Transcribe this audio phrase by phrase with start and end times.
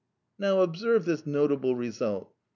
[0.39, 2.33] Now observe this notable result.